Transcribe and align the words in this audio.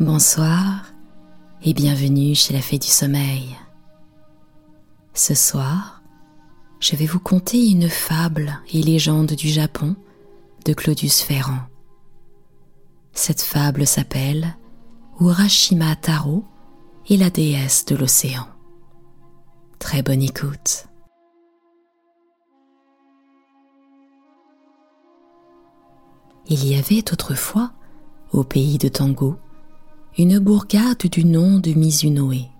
Bonsoir 0.00 0.86
et 1.62 1.74
bienvenue 1.74 2.34
chez 2.34 2.54
la 2.54 2.62
Fée 2.62 2.78
du 2.78 2.86
Sommeil. 2.86 3.54
Ce 5.12 5.34
soir, 5.34 6.00
je 6.80 6.96
vais 6.96 7.04
vous 7.04 7.20
conter 7.20 7.68
une 7.68 7.90
fable 7.90 8.62
et 8.72 8.80
légende 8.80 9.32
du 9.32 9.48
Japon 9.48 9.96
de 10.64 10.72
Claudius 10.72 11.20
Ferrand. 11.20 11.60
Cette 13.12 13.42
fable 13.42 13.86
s'appelle 13.86 14.56
Urashima 15.20 15.94
Taro 15.96 16.46
et 17.10 17.18
la 17.18 17.28
déesse 17.28 17.84
de 17.84 17.94
l'océan. 17.94 18.48
Très 19.78 20.00
bonne 20.00 20.22
écoute. 20.22 20.86
Il 26.46 26.66
y 26.66 26.74
avait 26.74 27.12
autrefois, 27.12 27.74
au 28.32 28.44
pays 28.44 28.78
de 28.78 28.88
Tango, 28.88 29.36
une 30.20 30.38
bourgade 30.38 31.06
du 31.06 31.24
nom 31.24 31.60
de 31.60 31.72
Mizunoe. 31.72 32.50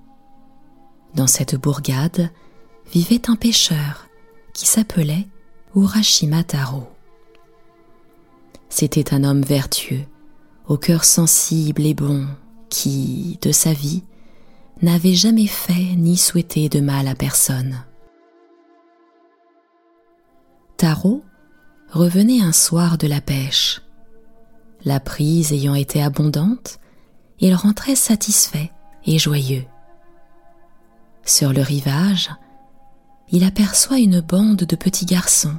Dans 1.15 1.27
cette 1.27 1.57
bourgade 1.57 2.31
vivait 2.91 3.29
un 3.29 3.37
pêcheur 3.37 4.09
qui 4.55 4.67
s'appelait 4.67 5.29
Urashima 5.77 6.43
Taro. 6.43 6.85
C'était 8.71 9.13
un 9.13 9.25
homme 9.25 9.43
vertueux, 9.43 10.07
au 10.69 10.79
cœur 10.79 11.05
sensible 11.05 11.85
et 11.85 11.93
bon, 11.93 12.27
qui, 12.71 13.39
de 13.43 13.53
sa 13.53 13.75
vie, 13.75 14.05
n'avait 14.81 15.13
jamais 15.13 15.47
fait 15.47 15.97
ni 15.97 16.17
souhaité 16.17 16.71
de 16.71 16.81
mal 16.81 17.09
à 17.09 17.15
personne. 17.15 17.85
Taro 20.79 21.23
revenait 21.91 22.41
un 22.41 22.53
soir 22.53 22.97
de 22.97 23.07
la 23.07 23.21
pêche. 23.21 23.83
La 24.87 24.99
prise 24.99 25.53
ayant 25.53 25.75
été 25.75 26.03
abondante, 26.03 26.81
il 27.41 27.55
rentrait 27.55 27.97
satisfait 27.97 28.71
et 29.05 29.19
joyeux. 29.19 29.65
Sur 31.25 31.53
le 31.53 31.63
rivage, 31.63 32.31
il 33.31 33.45
aperçoit 33.45 33.99
une 33.99 34.21
bande 34.21 34.65
de 34.65 34.77
petits 34.77 35.07
garçons 35.07 35.59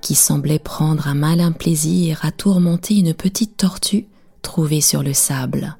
qui 0.00 0.14
semblaient 0.14 0.58
prendre 0.58 1.08
un 1.08 1.14
malin 1.14 1.52
plaisir 1.52 2.20
à 2.24 2.30
tourmenter 2.30 2.96
une 2.96 3.14
petite 3.14 3.56
tortue 3.56 4.08
trouvée 4.42 4.80
sur 4.80 5.02
le 5.02 5.12
sable. 5.12 5.76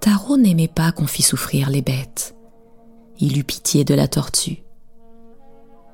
Taro 0.00 0.36
n'aimait 0.36 0.68
pas 0.68 0.92
qu'on 0.92 1.06
fît 1.06 1.22
souffrir 1.22 1.70
les 1.70 1.82
bêtes. 1.82 2.36
Il 3.18 3.38
eut 3.38 3.44
pitié 3.44 3.84
de 3.84 3.94
la 3.94 4.08
tortue. 4.08 4.62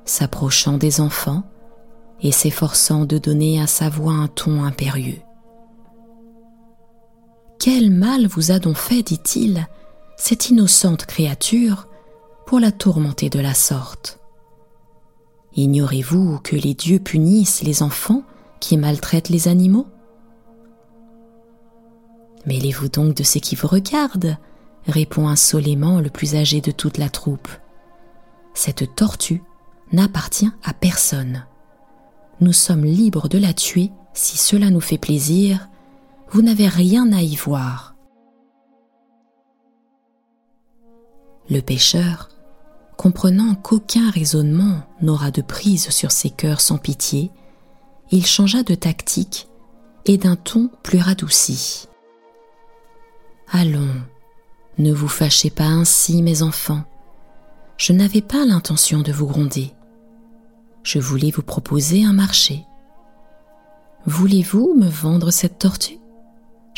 S'approchant 0.05 0.77
des 0.77 0.99
enfants 0.99 1.43
et 2.21 2.31
s'efforçant 2.31 3.05
de 3.05 3.17
donner 3.17 3.61
à 3.61 3.67
sa 3.67 3.89
voix 3.89 4.13
un 4.13 4.27
ton 4.27 4.63
impérieux. 4.63 5.21
Quel 7.59 7.91
mal 7.91 8.25
vous 8.25 8.51
a 8.51 8.59
donc 8.59 8.77
fait, 8.77 9.03
dit-il, 9.03 9.67
cette 10.15 10.49
innocente 10.49 11.05
créature, 11.05 11.89
pour 12.45 12.61
la 12.61 12.71
tourmenter 12.71 13.29
de 13.29 13.39
la 13.39 13.53
sorte? 13.53 14.19
Ignorez-vous 15.57 16.39
que 16.39 16.55
les 16.55 16.73
dieux 16.73 16.99
punissent 16.99 17.61
les 17.61 17.83
enfants 17.83 18.23
qui 18.61 18.77
maltraitent 18.77 19.27
les 19.27 19.49
animaux? 19.49 19.87
Mêlez-vous 22.45 22.87
donc 22.87 23.15
de 23.15 23.23
ce 23.23 23.39
qui 23.39 23.55
vous 23.55 23.67
regarde, 23.67 24.37
répond 24.87 25.27
insolément 25.27 25.99
le 25.99 26.09
plus 26.09 26.35
âgé 26.35 26.61
de 26.61 26.71
toute 26.71 26.97
la 26.97 27.09
troupe. 27.09 27.49
Cette 28.53 28.95
tortue 28.95 29.43
n'appartient 29.91 30.49
à 30.63 30.73
personne. 30.73 31.45
Nous 32.39 32.53
sommes 32.53 32.85
libres 32.85 33.27
de 33.27 33.37
la 33.37 33.53
tuer 33.53 33.91
si 34.13 34.37
cela 34.37 34.69
nous 34.69 34.79
fait 34.79 34.97
plaisir 34.97 35.67
vous 36.31 36.41
n'avez 36.41 36.67
rien 36.67 37.11
à 37.11 37.21
y 37.21 37.35
voir. 37.35 37.95
Le 41.49 41.61
pêcheur, 41.61 42.29
comprenant 42.97 43.55
qu'aucun 43.55 44.11
raisonnement 44.11 44.83
n'aura 45.01 45.31
de 45.31 45.41
prise 45.41 45.89
sur 45.89 46.11
ses 46.11 46.29
cœurs 46.29 46.61
sans 46.61 46.77
pitié, 46.77 47.31
il 48.11 48.25
changea 48.25 48.63
de 48.63 48.75
tactique 48.75 49.47
et 50.05 50.17
d'un 50.17 50.35
ton 50.35 50.69
plus 50.83 50.99
radouci. 50.99 51.87
Allons, 53.51 53.95
ne 54.77 54.93
vous 54.93 55.07
fâchez 55.07 55.49
pas 55.49 55.65
ainsi, 55.65 56.21
mes 56.21 56.43
enfants. 56.43 56.83
Je 57.77 57.93
n'avais 57.93 58.21
pas 58.21 58.45
l'intention 58.45 59.01
de 59.01 59.11
vous 59.11 59.25
gronder. 59.25 59.73
Je 60.83 60.99
voulais 60.99 61.31
vous 61.31 61.41
proposer 61.41 62.03
un 62.03 62.13
marché. 62.13 62.65
Voulez-vous 64.05 64.75
me 64.75 64.87
vendre 64.87 65.31
cette 65.31 65.59
tortue? 65.59 65.98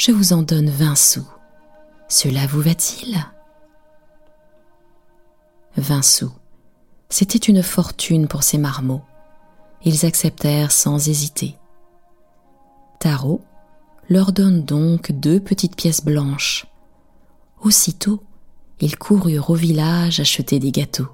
Je 0.03 0.11
vous 0.11 0.33
en 0.33 0.41
donne 0.41 0.71
vingt 0.71 0.95
sous. 0.95 1.27
Cela 2.07 2.47
vous 2.47 2.61
va-t-il? 2.61 3.23
Vingt 5.77 6.01
sous. 6.01 6.31
C'était 7.09 7.37
une 7.37 7.61
fortune 7.61 8.27
pour 8.27 8.41
ces 8.41 8.57
marmots. 8.57 9.03
Ils 9.83 10.03
acceptèrent 10.07 10.71
sans 10.71 11.07
hésiter. 11.07 11.55
Tarot 12.99 13.41
leur 14.09 14.31
donne 14.31 14.63
donc 14.63 15.11
deux 15.11 15.39
petites 15.39 15.75
pièces 15.75 16.03
blanches. 16.03 16.65
Aussitôt, 17.61 18.23
ils 18.79 18.97
coururent 18.97 19.51
au 19.51 19.55
village 19.55 20.19
acheter 20.19 20.57
des 20.57 20.71
gâteaux. 20.71 21.09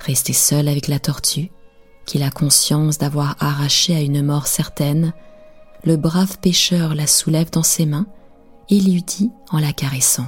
Resté 0.00 0.32
seul 0.32 0.66
avec 0.66 0.88
la 0.88 0.98
tortue, 0.98 1.50
qu'il 2.06 2.22
a 2.22 2.30
conscience 2.30 2.96
d'avoir 2.96 3.36
arraché 3.38 3.94
à 3.94 4.00
une 4.00 4.22
mort 4.22 4.46
certaine, 4.46 5.12
le 5.84 5.96
brave 5.96 6.38
pêcheur 6.38 6.94
la 6.94 7.06
soulève 7.06 7.50
dans 7.50 7.62
ses 7.62 7.86
mains 7.86 8.06
et 8.68 8.80
lui 8.80 9.02
dit 9.02 9.30
en 9.50 9.58
la 9.58 9.72
caressant. 9.72 10.26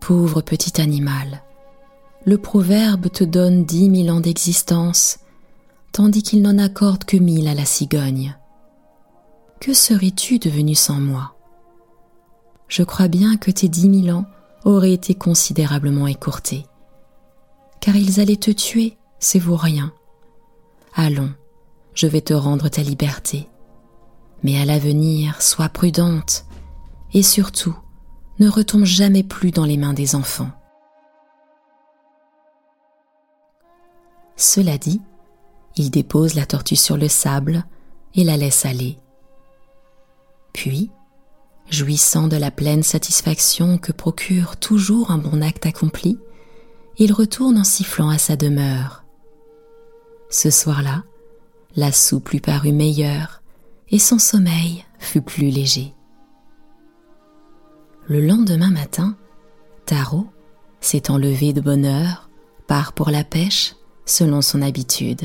Pauvre 0.00 0.40
petit 0.40 0.80
animal, 0.80 1.42
le 2.24 2.38
proverbe 2.38 3.10
te 3.10 3.24
donne 3.24 3.64
dix 3.64 3.88
mille 3.88 4.10
ans 4.10 4.20
d'existence, 4.20 5.18
tandis 5.92 6.22
qu'il 6.22 6.42
n'en 6.42 6.58
accorde 6.58 7.04
que 7.04 7.16
mille 7.16 7.48
à 7.48 7.54
la 7.54 7.64
cigogne. 7.64 8.36
Que 9.60 9.74
serais-tu 9.74 10.38
devenu 10.38 10.74
sans 10.74 11.00
moi? 11.00 11.34
Je 12.68 12.82
crois 12.82 13.08
bien 13.08 13.36
que 13.36 13.50
tes 13.50 13.68
dix 13.68 13.88
mille 13.88 14.12
ans 14.12 14.26
auraient 14.64 14.92
été 14.92 15.14
considérablement 15.14 16.06
écourtés, 16.06 16.66
car 17.80 17.96
ils 17.96 18.20
allaient 18.20 18.36
te 18.36 18.50
tuer, 18.50 18.98
c'est 19.18 19.38
vous 19.38 19.56
rien. 19.56 19.92
Allons, 20.94 21.32
je 21.98 22.06
vais 22.06 22.20
te 22.20 22.32
rendre 22.32 22.68
ta 22.68 22.80
liberté. 22.80 23.48
Mais 24.44 24.60
à 24.60 24.64
l'avenir, 24.64 25.42
sois 25.42 25.68
prudente 25.68 26.44
et 27.12 27.24
surtout, 27.24 27.76
ne 28.38 28.48
retombe 28.48 28.84
jamais 28.84 29.24
plus 29.24 29.50
dans 29.50 29.64
les 29.64 29.76
mains 29.76 29.94
des 29.94 30.14
enfants. 30.14 30.52
Cela 34.36 34.78
dit, 34.78 35.02
il 35.74 35.90
dépose 35.90 36.34
la 36.34 36.46
tortue 36.46 36.76
sur 36.76 36.96
le 36.96 37.08
sable 37.08 37.64
et 38.14 38.22
la 38.22 38.36
laisse 38.36 38.64
aller. 38.64 38.96
Puis, 40.52 40.92
jouissant 41.68 42.28
de 42.28 42.36
la 42.36 42.52
pleine 42.52 42.84
satisfaction 42.84 43.76
que 43.76 43.90
procure 43.90 44.56
toujours 44.56 45.10
un 45.10 45.18
bon 45.18 45.42
acte 45.42 45.66
accompli, 45.66 46.16
il 46.96 47.12
retourne 47.12 47.58
en 47.58 47.64
sifflant 47.64 48.08
à 48.08 48.18
sa 48.18 48.36
demeure. 48.36 49.02
Ce 50.30 50.50
soir-là, 50.50 51.02
la 51.78 51.92
soupe 51.92 52.30
lui 52.30 52.40
parut 52.40 52.72
meilleure 52.72 53.40
et 53.88 54.00
son 54.00 54.18
sommeil 54.18 54.84
fut 54.98 55.22
plus 55.22 55.48
léger. 55.48 55.94
Le 58.08 58.20
lendemain 58.20 58.70
matin, 58.70 59.16
Taro, 59.86 60.26
s'étant 60.80 61.18
levé 61.18 61.52
de 61.52 61.60
bonne 61.60 61.84
heure, 61.84 62.30
part 62.66 62.94
pour 62.94 63.10
la 63.10 63.22
pêche 63.22 63.76
selon 64.06 64.42
son 64.42 64.60
habitude. 64.60 65.22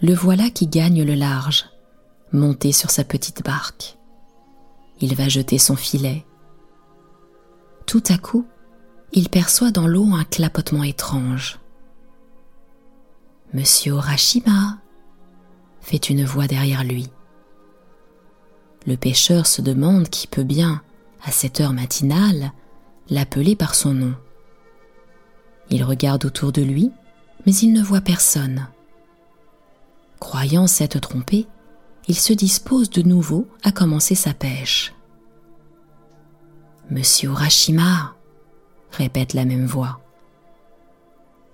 Le 0.00 0.14
voilà 0.14 0.48
qui 0.48 0.68
gagne 0.68 1.02
le 1.02 1.14
large, 1.14 1.64
monté 2.30 2.70
sur 2.70 2.92
sa 2.92 3.02
petite 3.02 3.44
barque. 3.44 3.98
Il 5.00 5.16
va 5.16 5.28
jeter 5.28 5.58
son 5.58 5.74
filet. 5.74 6.24
Tout 7.84 8.04
à 8.08 8.16
coup, 8.16 8.46
il 9.12 9.28
perçoit 9.28 9.72
dans 9.72 9.88
l'eau 9.88 10.14
un 10.14 10.24
clapotement 10.24 10.84
étrange. 10.84 11.58
Monsieur 13.54 13.92
Orashima 13.92 14.78
fait 15.82 16.08
une 16.08 16.24
voix 16.24 16.46
derrière 16.46 16.84
lui. 16.84 17.10
Le 18.86 18.96
pêcheur 18.96 19.46
se 19.46 19.60
demande 19.60 20.08
qui 20.08 20.26
peut 20.26 20.42
bien, 20.42 20.80
à 21.22 21.30
cette 21.30 21.60
heure 21.60 21.74
matinale, 21.74 22.52
l'appeler 23.10 23.54
par 23.54 23.74
son 23.74 23.92
nom. 23.92 24.14
Il 25.68 25.84
regarde 25.84 26.24
autour 26.24 26.50
de 26.50 26.62
lui, 26.62 26.92
mais 27.44 27.54
il 27.54 27.74
ne 27.74 27.82
voit 27.82 28.00
personne. 28.00 28.68
Croyant 30.18 30.66
s'être 30.66 30.98
trompé, 30.98 31.46
il 32.08 32.18
se 32.18 32.32
dispose 32.32 32.88
de 32.88 33.02
nouveau 33.02 33.46
à 33.62 33.70
commencer 33.70 34.14
sa 34.14 34.32
pêche. 34.32 34.94
Monsieur 36.90 37.30
Orashima, 37.30 38.14
répète 38.92 39.34
la 39.34 39.44
même 39.44 39.66
voix. 39.66 40.01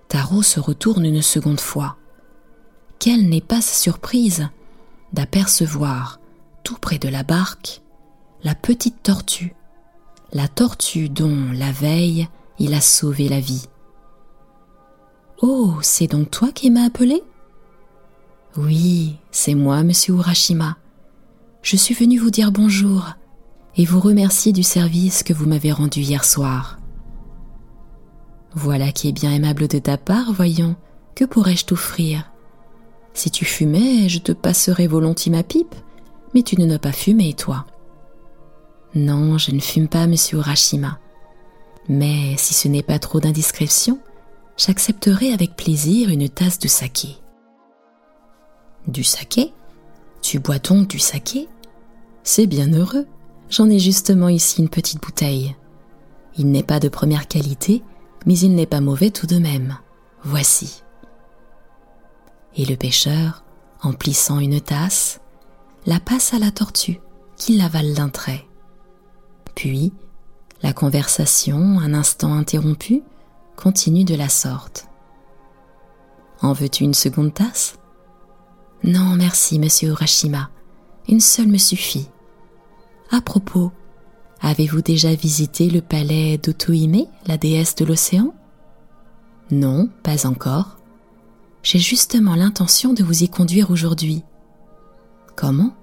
Taro 0.09 0.41
se 0.41 0.59
retourne 0.59 1.05
une 1.05 1.21
seconde 1.21 1.59
fois. 1.59 1.95
Quelle 2.97 3.29
n'est 3.29 3.41
pas 3.41 3.61
sa 3.61 3.75
surprise 3.75 4.49
d'apercevoir, 5.13 6.19
tout 6.63 6.77
près 6.77 6.97
de 6.97 7.07
la 7.07 7.23
barque, 7.23 7.81
la 8.43 8.55
petite 8.55 9.03
tortue, 9.03 9.55
la 10.33 10.47
tortue 10.47 11.09
dont, 11.09 11.51
la 11.53 11.71
veille, 11.71 12.27
il 12.57 12.73
a 12.73 12.81
sauvé 12.81 13.29
la 13.29 13.39
vie. 13.39 13.67
Oh, 15.41 15.75
c'est 15.81 16.07
donc 16.07 16.31
toi 16.31 16.51
qui 16.51 16.71
m'as 16.71 16.85
appelé? 16.85 17.23
Oui, 18.57 19.17
c'est 19.31 19.55
moi, 19.55 19.83
monsieur 19.83 20.15
Urashima. 20.15 20.77
Je 21.61 21.75
suis 21.75 21.93
venu 21.93 22.17
vous 22.17 22.31
dire 22.31 22.51
bonjour 22.51 23.09
et 23.77 23.85
vous 23.85 23.99
remercier 23.99 24.53
du 24.53 24.63
service 24.63 25.21
que 25.21 25.33
vous 25.33 25.45
m'avez 25.45 25.71
rendu 25.71 26.01
hier 26.01 26.25
soir. 26.25 26.78
Voilà 28.55 28.91
qui 28.91 29.09
est 29.09 29.13
bien 29.13 29.31
aimable 29.31 29.67
de 29.67 29.79
ta 29.79 29.97
part, 29.97 30.33
voyons. 30.33 30.75
Que 31.15 31.25
pourrais-je 31.25 31.65
t'offrir? 31.65 32.31
Si 33.13 33.29
tu 33.29 33.45
fumais, 33.45 34.09
je 34.09 34.19
te 34.19 34.31
passerais 34.31 34.87
volontiers 34.87 35.31
ma 35.31 35.43
pipe, 35.43 35.75
mais 36.33 36.43
tu 36.43 36.59
ne 36.59 36.65
dois 36.65 36.79
pas 36.79 36.91
fumer, 36.91 37.33
toi. 37.33 37.65
Non, 38.95 39.37
je 39.37 39.51
ne 39.51 39.59
fume 39.59 39.87
pas, 39.87 40.07
monsieur 40.07 40.37
Urashima. 40.37 40.99
Mais 41.87 42.35
si 42.37 42.53
ce 42.53 42.67
n'est 42.67 42.83
pas 42.83 42.99
trop 42.99 43.19
d'indiscrétion, 43.19 43.99
j'accepterai 44.57 45.33
avec 45.33 45.55
plaisir 45.55 46.09
une 46.09 46.29
tasse 46.29 46.59
de 46.59 46.67
saké. 46.67 47.17
Du 48.87 49.03
saké? 49.03 49.53
Tu 50.21 50.39
bois 50.39 50.59
donc 50.59 50.87
du 50.87 50.99
saké? 50.99 51.47
C'est 52.23 52.47
bien 52.47 52.73
heureux. 52.73 53.07
J'en 53.49 53.69
ai 53.69 53.79
justement 53.79 54.29
ici 54.29 54.61
une 54.61 54.69
petite 54.69 55.01
bouteille. 55.01 55.55
Il 56.37 56.51
n'est 56.51 56.63
pas 56.63 56.79
de 56.79 56.89
première 56.89 57.27
qualité, 57.27 57.83
mais 58.25 58.37
il 58.37 58.55
n'est 58.55 58.65
pas 58.65 58.81
mauvais 58.81 59.11
tout 59.11 59.27
de 59.27 59.37
même. 59.37 59.77
Voici. 60.23 60.83
Et 62.55 62.65
le 62.65 62.75
pêcheur, 62.75 63.43
en 63.81 63.93
plissant 63.93 64.39
une 64.39 64.59
tasse, 64.59 65.19
la 65.85 65.99
passe 65.99 66.33
à 66.33 66.39
la 66.39 66.51
tortue, 66.51 66.99
qui 67.37 67.57
l'avale 67.57 67.93
d'un 67.93 68.09
trait. 68.09 68.45
Puis, 69.55 69.93
la 70.61 70.73
conversation, 70.73 71.79
un 71.79 71.93
instant 71.93 72.33
interrompue, 72.33 73.03
continue 73.55 74.03
de 74.03 74.15
la 74.15 74.29
sorte. 74.29 74.87
En 76.41 76.53
veux-tu 76.53 76.83
une 76.83 76.93
seconde 76.93 77.33
tasse? 77.33 77.77
Non, 78.83 79.15
merci, 79.15 79.59
monsieur 79.59 79.89
Urashima. 79.89 80.49
Une 81.07 81.19
seule 81.19 81.47
me 81.47 81.57
suffit. 81.57 82.09
À 83.11 83.21
propos, 83.21 83.71
avez-vous 84.41 84.81
déjà 84.81 85.13
visité 85.13 85.69
le 85.69 85.81
palais 85.81 86.37
d'Otohime, 86.37 87.05
la 87.27 87.37
déesse 87.37 87.75
de 87.75 87.85
l'océan? 87.85 88.33
Non, 89.51 89.89
pas 90.03 90.25
encore. 90.25 90.77
J'ai 91.63 91.79
justement 91.79 92.35
l'intention 92.35 92.93
de 92.93 93.03
vous 93.03 93.23
y 93.23 93.29
conduire 93.29 93.71
aujourd'hui. 93.71 94.23
Comment? 95.35 95.73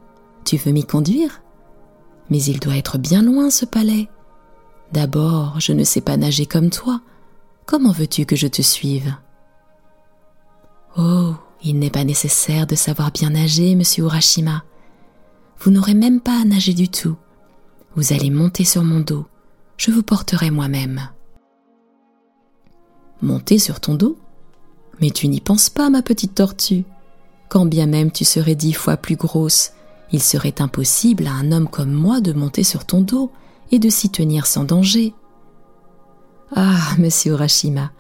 Tu 0.45 0.57
veux 0.57 0.73
m'y 0.73 0.85
conduire? 0.85 1.43
Mais 2.31 2.43
il 2.43 2.61
doit 2.61 2.77
être 2.77 2.99
bien 2.99 3.23
loin 3.23 3.51
ce 3.51 3.65
palais. 3.65 4.09
D'abord, 4.93 5.61
je 5.61 5.73
ne 5.73 5.85
sais 5.85 6.01
pas 6.01 6.17
nager 6.17 6.47
comme 6.47 6.71
toi. 6.71 7.01
Comment 7.67 7.93
veux-tu 7.93 8.27
que 8.27 8.37
je 8.37 8.47
te 8.47 8.63
suive? 8.63 9.15
Oh, 10.97 11.35
il 11.63 11.79
n'est 11.79 11.91
pas 11.91 12.05
nécessaire 12.05 12.67
de 12.67 12.75
savoir 12.75 13.11
bien 13.11 13.31
nager, 13.31 13.75
monsieur 13.75 14.05
Urashima. 14.05 14.63
Vous 15.59 15.71
n'aurez 15.71 15.95
même 15.95 16.21
pas 16.21 16.41
à 16.41 16.45
nager 16.45 16.75
du 16.75 16.89
tout. 16.89 17.17
Vous 17.97 18.13
allez 18.13 18.29
monter 18.31 18.65
sur 18.65 18.85
mon 18.85 19.01
dos. 19.01 19.25
Je 19.79 19.91
vous 19.91 20.03
porterai 20.03 20.51
moi-même. 20.51 21.09
Monter 23.23 23.59
sur 23.59 23.81
ton 23.81 23.95
dos? 23.95 24.19
Mais 25.01 25.11
tu 25.11 25.29
n'y 25.29 25.41
penses 25.41 25.71
pas, 25.71 25.89
ma 25.89 26.03
petite 26.03 26.35
tortue. 26.35 26.85
Quand 27.49 27.65
bien 27.65 27.87
même 27.87 28.11
tu 28.11 28.25
serais 28.25 28.55
dix 28.55 28.75
fois 28.75 28.99
plus 28.99 29.17
grosse, 29.17 29.73
il 30.13 30.23
serait 30.23 30.61
impossible 30.61 31.27
à 31.27 31.33
un 31.33 31.53
homme 31.53 31.69
comme 31.69 31.93
moi 31.93 32.21
de 32.21 32.33
monter 32.33 32.65
sur 32.65 32.85
ton 32.85 33.01
dos 33.01 33.33
et 33.71 33.79
de 33.79 33.89
s'y 33.89 34.11
tenir 34.11 34.47
sans 34.47 34.65
danger. 34.65 35.15
Ah, 36.55 36.95
monsieur 36.99 37.33
Urashima, 37.33 37.93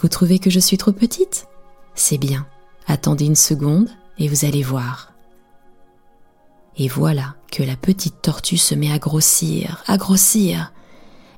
vous 0.00 0.08
trouvez 0.08 0.38
que 0.38 0.50
je 0.50 0.60
suis 0.60 0.76
trop 0.76 0.92
petite? 0.92 1.46
C'est 1.94 2.18
bien. 2.18 2.46
Attendez 2.86 3.24
une 3.24 3.36
seconde 3.36 3.88
et 4.18 4.28
vous 4.28 4.44
allez 4.44 4.62
voir. 4.62 5.09
Et 6.76 6.88
voilà 6.88 7.34
que 7.50 7.62
la 7.62 7.76
petite 7.76 8.22
tortue 8.22 8.56
se 8.56 8.74
met 8.74 8.92
à 8.92 8.98
grossir, 8.98 9.82
à 9.86 9.96
grossir. 9.96 10.72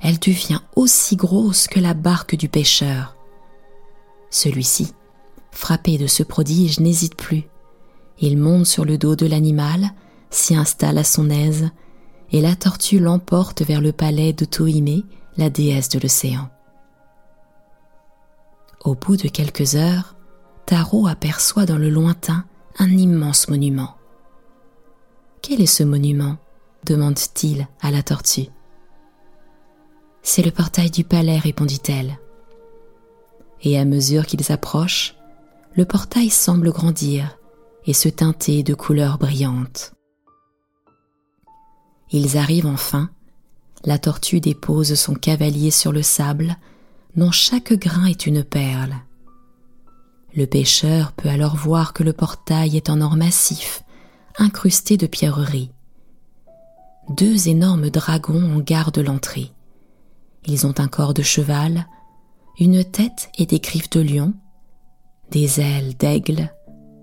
Elle 0.00 0.18
devient 0.18 0.60
aussi 0.76 1.16
grosse 1.16 1.66
que 1.66 1.80
la 1.80 1.94
barque 1.94 2.36
du 2.36 2.48
pêcheur. 2.48 3.16
Celui-ci, 4.30 4.94
frappé 5.50 5.98
de 5.98 6.06
ce 6.06 6.22
prodige, 6.22 6.80
n'hésite 6.80 7.16
plus. 7.16 7.44
Il 8.18 8.38
monte 8.38 8.66
sur 8.66 8.84
le 8.84 8.98
dos 8.98 9.16
de 9.16 9.26
l'animal, 9.26 9.90
s'y 10.30 10.54
installe 10.54 10.98
à 10.98 11.04
son 11.04 11.30
aise, 11.30 11.70
et 12.30 12.40
la 12.40 12.56
tortue 12.56 12.98
l'emporte 12.98 13.62
vers 13.62 13.80
le 13.80 13.92
palais 13.92 14.32
de 14.32 14.44
Tohime, 14.44 15.02
la 15.36 15.50
déesse 15.50 15.88
de 15.88 15.98
l'océan. 15.98 16.48
Au 18.84 18.94
bout 18.94 19.16
de 19.16 19.28
quelques 19.28 19.76
heures, 19.76 20.16
Taro 20.66 21.06
aperçoit 21.06 21.66
dans 21.66 21.78
le 21.78 21.90
lointain 21.90 22.44
un 22.78 22.90
immense 22.90 23.48
monument. 23.48 23.94
Quel 25.42 25.60
est 25.60 25.66
ce 25.66 25.82
monument 25.82 26.36
demande-t-il 26.86 27.66
à 27.80 27.90
la 27.90 28.04
tortue. 28.04 28.46
C'est 30.22 30.42
le 30.42 30.52
portail 30.52 30.90
du 30.90 31.02
palais, 31.02 31.38
répondit-elle. 31.38 32.16
Et 33.62 33.76
à 33.76 33.84
mesure 33.84 34.24
qu'ils 34.26 34.52
approchent, 34.52 35.16
le 35.74 35.84
portail 35.84 36.30
semble 36.30 36.70
grandir 36.70 37.38
et 37.86 37.92
se 37.92 38.08
teinter 38.08 38.62
de 38.62 38.74
couleurs 38.74 39.18
brillantes. 39.18 39.94
Ils 42.12 42.36
arrivent 42.38 42.66
enfin, 42.66 43.10
la 43.84 43.98
tortue 43.98 44.38
dépose 44.38 44.94
son 44.94 45.14
cavalier 45.14 45.72
sur 45.72 45.90
le 45.90 46.02
sable, 46.02 46.56
dont 47.16 47.32
chaque 47.32 47.72
grain 47.72 48.04
est 48.04 48.26
une 48.26 48.44
perle. 48.44 48.94
Le 50.36 50.46
pêcheur 50.46 51.10
peut 51.12 51.28
alors 51.28 51.56
voir 51.56 51.92
que 51.92 52.04
le 52.04 52.12
portail 52.12 52.76
est 52.76 52.90
en 52.90 53.00
or 53.00 53.16
massif, 53.16 53.82
incrusté 54.38 54.96
de 54.96 55.06
pierreries. 55.06 55.70
Deux 57.10 57.48
énormes 57.48 57.90
dragons 57.90 58.56
en 58.56 58.60
gardent 58.60 58.98
l'entrée. 58.98 59.50
Ils 60.46 60.66
ont 60.66 60.74
un 60.78 60.88
corps 60.88 61.14
de 61.14 61.22
cheval, 61.22 61.86
une 62.58 62.84
tête 62.84 63.30
et 63.38 63.46
des 63.46 63.60
griffes 63.60 63.90
de 63.90 64.00
lion, 64.00 64.34
des 65.30 65.60
ailes 65.60 65.96
d'aigle 65.96 66.52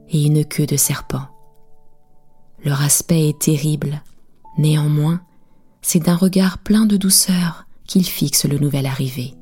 et 0.09 0.25
une 0.25 0.45
queue 0.45 0.65
de 0.65 0.77
serpent. 0.77 1.27
Leur 2.63 2.81
aspect 2.81 3.29
est 3.29 3.39
terrible, 3.39 4.01
néanmoins, 4.57 5.21
c'est 5.81 5.99
d'un 5.99 6.15
regard 6.15 6.57
plein 6.57 6.85
de 6.85 6.97
douceur 6.97 7.65
qu'ils 7.87 8.05
fixent 8.05 8.45
le 8.45 8.59
nouvel 8.59 8.85
arrivé. 8.85 9.33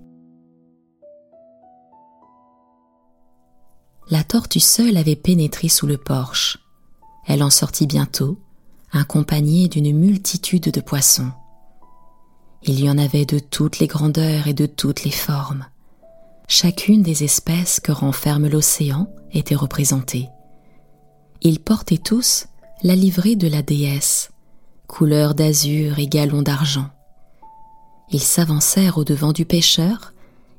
La 4.09 4.23
tortue 4.23 4.61
seule 4.61 4.95
avait 4.95 5.17
pénétré 5.17 5.67
sous 5.67 5.85
le 5.85 5.97
porche. 5.97 6.59
Elle 7.27 7.43
en 7.43 7.49
sortit 7.49 7.87
bientôt, 7.87 8.39
accompagnée 8.91 9.67
d'une 9.67 9.95
multitude 9.95 10.71
de 10.71 10.81
poissons. 10.81 11.31
Il 12.63 12.79
y 12.79 12.89
en 12.89 12.97
avait 12.97 13.25
de 13.25 13.37
toutes 13.37 13.79
les 13.79 13.87
grandeurs 13.87 14.47
et 14.47 14.53
de 14.53 14.65
toutes 14.65 15.03
les 15.03 15.11
formes. 15.11 15.65
Chacune 16.47 17.03
des 17.03 17.23
espèces 17.23 17.79
que 17.81 17.91
renferme 17.91 18.47
l'océan 18.47 19.09
était 19.33 19.55
représentée. 19.55 20.29
Ils 21.41 21.59
portaient 21.59 21.97
tous 21.97 22.47
la 22.81 22.95
livrée 22.95 23.35
de 23.35 23.47
la 23.47 23.61
déesse, 23.61 24.31
couleur 24.87 25.35
d'azur 25.35 25.99
et 25.99 26.07
galon 26.07 26.41
d'argent. 26.41 26.89
Ils 28.09 28.21
s'avancèrent 28.21 28.97
au-devant 28.97 29.33
du 29.33 29.45
pêcheur 29.45 30.13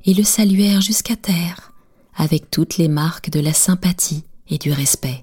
et 0.04 0.12
le 0.12 0.22
saluèrent 0.22 0.82
jusqu'à 0.82 1.16
terre, 1.16 1.72
avec 2.14 2.50
toutes 2.50 2.76
les 2.76 2.88
marques 2.88 3.30
de 3.30 3.40
la 3.40 3.54
sympathie 3.54 4.24
et 4.48 4.58
du 4.58 4.70
respect. 4.70 5.22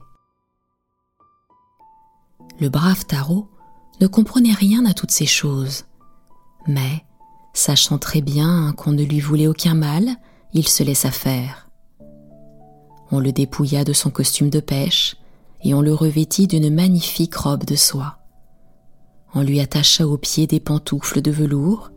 Le 2.60 2.70
brave 2.70 3.06
Tarot 3.06 3.50
ne 4.00 4.08
comprenait 4.08 4.54
rien 4.54 4.86
à 4.86 4.94
toutes 4.94 5.12
ces 5.12 5.26
choses, 5.26 5.86
mais, 6.68 7.04
sachant 7.54 7.98
très 7.98 8.22
bien 8.22 8.74
qu'on 8.78 8.92
ne 8.92 9.04
lui 9.04 9.20
voulait 9.20 9.48
aucun 9.48 9.74
mal, 9.74 10.16
il 10.54 10.68
se 10.68 10.84
laissa 10.84 11.12
faire. 11.12 11.70
On 13.12 13.20
le 13.20 13.32
dépouilla 13.32 13.84
de 13.84 13.94
son 13.94 14.10
costume 14.10 14.50
de 14.50 14.60
pêche 14.60 15.16
et 15.64 15.74
on 15.74 15.82
le 15.82 15.94
revêtit 15.94 16.48
d'une 16.48 16.74
magnifique 16.74 17.36
robe 17.36 17.66
de 17.66 17.76
soie. 17.76 18.18
On 19.34 19.42
lui 19.42 19.60
attacha 19.60 20.08
aux 20.08 20.18
pieds 20.18 20.48
des 20.48 20.60
pantoufles 20.62 21.22
de 21.22 21.32
velours, 21.32 21.92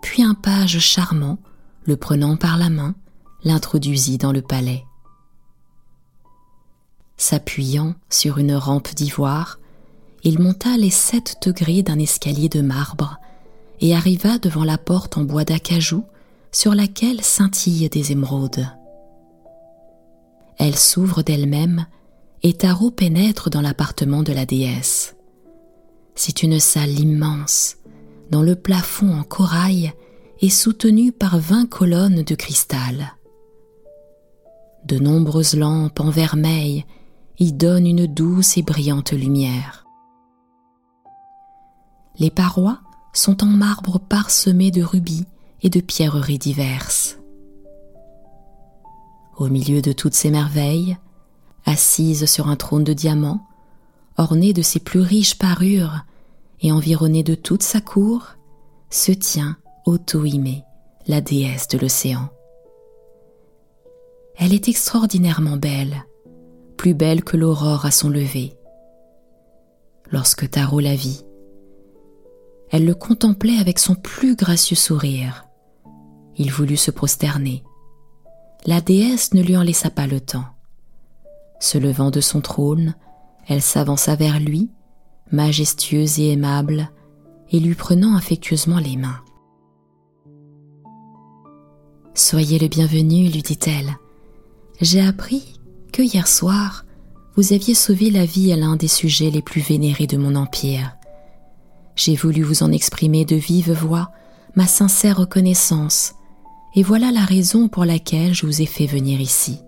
puis 0.00 0.22
un 0.22 0.34
page 0.34 0.78
charmant, 0.78 1.38
le 1.84 1.96
prenant 1.96 2.36
par 2.36 2.56
la 2.56 2.70
main, 2.70 2.94
l'introduisit 3.44 4.18
dans 4.18 4.32
le 4.32 4.42
palais. 4.42 4.84
S'appuyant 7.18 7.94
sur 8.08 8.38
une 8.38 8.54
rampe 8.54 8.94
d'ivoire, 8.94 9.59
il 10.22 10.40
monta 10.40 10.76
les 10.76 10.90
sept 10.90 11.36
degrés 11.44 11.82
d'un 11.82 11.98
escalier 11.98 12.48
de 12.48 12.60
marbre 12.60 13.18
et 13.80 13.94
arriva 13.94 14.38
devant 14.38 14.64
la 14.64 14.78
porte 14.78 15.16
en 15.16 15.22
bois 15.22 15.44
d'acajou 15.44 16.04
sur 16.52 16.74
laquelle 16.74 17.22
scintillent 17.22 17.88
des 17.88 18.12
émeraudes. 18.12 18.66
Elle 20.58 20.76
s'ouvre 20.76 21.22
d'elle-même 21.22 21.86
et 22.42 22.52
Taro 22.52 22.90
pénètre 22.90 23.50
dans 23.50 23.60
l'appartement 23.60 24.22
de 24.22 24.32
la 24.32 24.46
déesse. 24.46 25.16
C'est 26.14 26.42
une 26.42 26.60
salle 26.60 26.98
immense, 26.98 27.76
dont 28.30 28.42
le 28.42 28.56
plafond 28.56 29.12
en 29.12 29.22
corail 29.22 29.92
est 30.42 30.50
soutenu 30.50 31.12
par 31.12 31.38
vingt 31.38 31.66
colonnes 31.66 32.22
de 32.22 32.34
cristal. 32.34 33.14
De 34.84 34.98
nombreuses 34.98 35.54
lampes 35.54 36.00
en 36.00 36.10
vermeil 36.10 36.84
y 37.38 37.52
donnent 37.52 37.86
une 37.86 38.06
douce 38.06 38.56
et 38.56 38.62
brillante 38.62 39.12
lumière. 39.12 39.86
Les 42.20 42.30
parois 42.30 42.78
sont 43.14 43.42
en 43.42 43.48
marbre 43.48 43.98
parsemé 43.98 44.70
de 44.70 44.82
rubis 44.82 45.24
et 45.62 45.70
de 45.70 45.80
pierreries 45.80 46.38
diverses. 46.38 47.18
Au 49.38 49.48
milieu 49.48 49.80
de 49.80 49.92
toutes 49.92 50.14
ces 50.14 50.30
merveilles, 50.30 50.98
assise 51.64 52.26
sur 52.26 52.48
un 52.48 52.56
trône 52.56 52.84
de 52.84 52.92
diamants, 52.92 53.40
orné 54.18 54.52
de 54.52 54.60
ses 54.60 54.80
plus 54.80 55.00
riches 55.00 55.38
parures 55.38 56.04
et 56.60 56.72
environnée 56.72 57.22
de 57.22 57.34
toute 57.34 57.62
sa 57.62 57.80
cour, 57.80 58.34
se 58.90 59.12
tient 59.12 59.56
Otohime, 59.86 60.62
la 61.06 61.22
déesse 61.22 61.68
de 61.68 61.78
l'océan. 61.78 62.28
Elle 64.36 64.52
est 64.52 64.68
extraordinairement 64.68 65.56
belle, 65.56 66.04
plus 66.76 66.92
belle 66.92 67.24
que 67.24 67.38
l'aurore 67.38 67.86
à 67.86 67.90
son 67.90 68.10
lever. 68.10 68.52
Lorsque 70.10 70.50
Taro 70.50 70.80
la 70.80 70.94
vit, 70.94 71.24
elle 72.70 72.84
le 72.84 72.94
contemplait 72.94 73.58
avec 73.58 73.78
son 73.78 73.94
plus 73.94 74.36
gracieux 74.36 74.76
sourire. 74.76 75.46
Il 76.36 76.52
voulut 76.52 76.76
se 76.76 76.90
prosterner. 76.90 77.64
La 78.66 78.80
déesse 78.80 79.34
ne 79.34 79.42
lui 79.42 79.56
en 79.56 79.62
laissa 79.62 79.90
pas 79.90 80.06
le 80.06 80.20
temps. 80.20 80.46
Se 81.58 81.78
levant 81.78 82.10
de 82.10 82.20
son 82.20 82.40
trône, 82.40 82.94
elle 83.48 83.62
s'avança 83.62 84.14
vers 84.14 84.38
lui, 84.38 84.70
majestueuse 85.32 86.18
et 86.20 86.30
aimable, 86.30 86.90
et 87.50 87.58
lui 87.58 87.74
prenant 87.74 88.16
affectueusement 88.16 88.78
les 88.78 88.96
mains. 88.96 89.20
Soyez 92.14 92.58
le 92.58 92.68
bienvenu, 92.68 93.28
lui 93.28 93.42
dit-elle. 93.42 93.96
J'ai 94.80 95.00
appris 95.00 95.60
que 95.92 96.02
hier 96.02 96.28
soir, 96.28 96.84
vous 97.34 97.52
aviez 97.52 97.74
sauvé 97.74 98.10
la 98.10 98.24
vie 98.24 98.52
à 98.52 98.56
l'un 98.56 98.76
des 98.76 98.88
sujets 98.88 99.30
les 99.30 99.42
plus 99.42 99.60
vénérés 99.60 100.06
de 100.06 100.16
mon 100.16 100.34
empire. 100.36 100.96
J'ai 102.02 102.16
voulu 102.16 102.42
vous 102.42 102.62
en 102.62 102.72
exprimer 102.72 103.26
de 103.26 103.36
vive 103.36 103.72
voix 103.72 104.10
ma 104.54 104.66
sincère 104.66 105.18
reconnaissance, 105.18 106.14
et 106.74 106.82
voilà 106.82 107.12
la 107.12 107.26
raison 107.26 107.68
pour 107.68 107.84
laquelle 107.84 108.32
je 108.32 108.46
vous 108.46 108.62
ai 108.62 108.64
fait 108.64 108.86
venir 108.86 109.20
ici. 109.20 109.58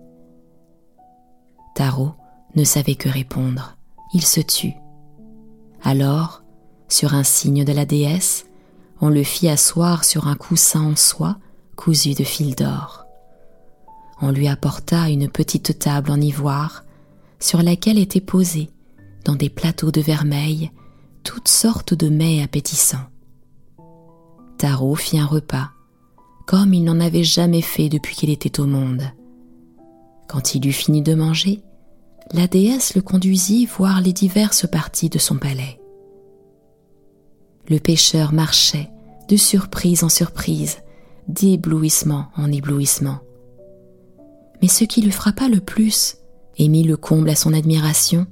Taro 1.75 2.13
ne 2.55 2.63
savait 2.63 2.95
que 2.95 3.07
répondre. 3.07 3.77
Il 4.15 4.25
se 4.25 4.41
tut. 4.41 4.73
Alors, 5.83 6.41
sur 6.89 7.13
un 7.13 7.23
signe 7.23 7.63
de 7.65 7.71
la 7.71 7.85
déesse, 7.85 8.47
on 8.99 9.09
le 9.09 9.21
fit 9.21 9.47
asseoir 9.47 10.03
sur 10.03 10.27
un 10.27 10.35
coussin 10.35 10.81
en 10.81 10.95
soie 10.95 11.37
cousu 11.75 12.15
de 12.15 12.23
fil 12.23 12.55
d'or. 12.55 13.05
On 14.23 14.31
lui 14.31 14.47
apporta 14.47 15.07
une 15.07 15.29
petite 15.29 15.77
table 15.77 16.09
en 16.09 16.19
ivoire 16.19 16.83
sur 17.39 17.61
laquelle 17.61 17.99
étaient 17.99 18.21
posés, 18.21 18.71
dans 19.23 19.35
des 19.35 19.51
plateaux 19.51 19.91
de 19.91 20.01
vermeil, 20.01 20.71
toutes 21.23 21.47
sortes 21.47 21.93
de 21.93 22.09
mets 22.09 22.43
appétissants. 22.43 23.07
Tarot 24.57 24.95
fit 24.95 25.17
un 25.17 25.25
repas, 25.25 25.71
comme 26.45 26.73
il 26.73 26.83
n'en 26.83 26.99
avait 26.99 27.23
jamais 27.23 27.61
fait 27.61 27.89
depuis 27.89 28.15
qu'il 28.15 28.29
était 28.29 28.59
au 28.59 28.65
monde. 28.65 29.03
Quand 30.27 30.55
il 30.55 30.67
eut 30.67 30.73
fini 30.73 31.01
de 31.01 31.15
manger, 31.15 31.61
la 32.31 32.47
déesse 32.47 32.95
le 32.95 33.01
conduisit 33.01 33.65
voir 33.65 34.01
les 34.01 34.13
diverses 34.13 34.67
parties 34.67 35.09
de 35.09 35.19
son 35.19 35.37
palais. 35.37 35.79
Le 37.69 37.79
pêcheur 37.79 38.33
marchait 38.33 38.89
de 39.29 39.37
surprise 39.37 40.03
en 40.03 40.09
surprise, 40.09 40.77
d'éblouissement 41.27 42.27
en 42.35 42.51
éblouissement. 42.51 43.19
Mais 44.61 44.67
ce 44.67 44.83
qui 44.83 45.01
lui 45.01 45.11
frappa 45.11 45.47
le 45.47 45.59
plus 45.59 46.17
et 46.57 46.67
mit 46.67 46.83
le 46.83 46.97
comble 46.97 47.29
à 47.29 47.35
son 47.35 47.53
admiration, 47.53 48.27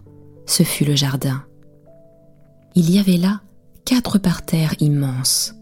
ce 0.45 0.63
fut 0.63 0.86
le 0.86 0.95
jardin. 0.95 1.43
Il 2.74 2.90
y 2.90 3.00
avait 3.00 3.18
là 3.18 3.42
quatre 3.84 4.18
parterres 4.18 4.75
immenses. 4.80 5.56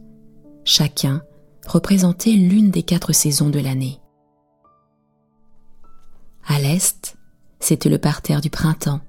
Chacun 0.64 1.24
représentait 1.66 2.34
l'une 2.34 2.70
des 2.70 2.84
quatre 2.84 3.14
saisons 3.14 3.50
de 3.50 3.60
l'année. 3.60 4.00
À 6.46 6.60
l'est, 6.60 7.18
c'était 7.60 7.90
le 7.90 7.98
parterre 7.98 8.42
du 8.42 8.52
printemps. 8.52 9.02